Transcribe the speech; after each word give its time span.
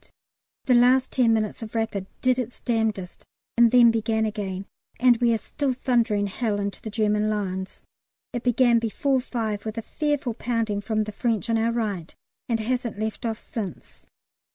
The 0.63 0.73
last 0.73 1.11
ten 1.11 1.31
minutes 1.31 1.61
of 1.61 1.75
"Rapid" 1.75 2.07
did 2.21 2.39
its 2.39 2.59
damnedest 2.59 3.23
and 3.55 3.69
then 3.69 3.91
began 3.91 4.25
again, 4.25 4.65
and 4.99 5.17
we 5.17 5.31
are 5.31 5.37
still 5.37 5.73
thundering 5.73 6.25
hell 6.25 6.59
into 6.59 6.81
the 6.81 6.89
German 6.89 7.29
lines. 7.29 7.83
It 8.33 8.41
began 8.41 8.79
before 8.79 9.21
5 9.21 9.63
with 9.63 9.77
a 9.77 9.83
fearful 9.83 10.33
pounding 10.33 10.81
from 10.81 11.03
the 11.03 11.11
French 11.11 11.51
on 11.51 11.57
our 11.59 11.71
right, 11.71 12.15
and 12.49 12.59
hasn't 12.59 12.97
left 12.97 13.27
off 13.27 13.37
since. 13.37 14.07